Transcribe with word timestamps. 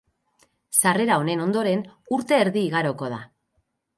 Sarrera 0.77 1.17
honen 1.23 1.43
ondoren 1.43 1.85
urte 2.19 2.39
erdi 2.45 2.65
igaroko 2.71 3.13
da. 3.17 3.23